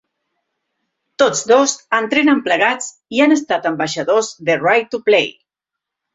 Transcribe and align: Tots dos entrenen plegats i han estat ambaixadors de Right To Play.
Tots 1.23 1.43
dos 1.51 1.75
entrenen 1.97 2.41
plegats 2.47 2.89
i 3.19 3.23
han 3.27 3.37
estat 3.37 3.69
ambaixadors 3.73 4.33
de 4.51 4.59
Right 4.65 4.93
To 4.97 5.03
Play. 5.13 5.31